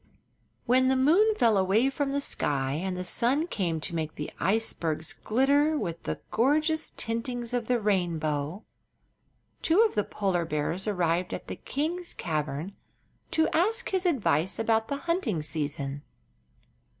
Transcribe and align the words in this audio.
When 0.65 0.87
the 0.87 0.95
moon 0.95 1.35
fell 1.35 1.57
away 1.59 1.91
from 1.91 2.11
the 2.11 2.21
sky 2.21 2.71
and 2.73 2.97
the 2.97 3.03
sun 3.03 3.45
came 3.45 3.79
to 3.81 3.93
make 3.93 4.15
the 4.15 4.31
icebergs 4.39 5.13
glitter 5.13 5.77
with 5.77 6.01
the 6.01 6.19
gorgeous 6.31 6.89
tintings 6.89 7.53
of 7.53 7.67
the 7.67 7.79
rainbow, 7.79 8.63
two 9.61 9.81
of 9.81 9.93
the 9.93 10.03
polar 10.03 10.43
bears 10.43 10.87
arrived 10.87 11.35
at 11.35 11.45
the 11.45 11.55
king's 11.55 12.15
cavern 12.15 12.73
to 13.29 13.47
ask 13.55 13.89
his 13.91 14.07
advice 14.07 14.57
about 14.57 14.87
the 14.87 14.97
hunting 15.05 15.43
season. 15.43 16.01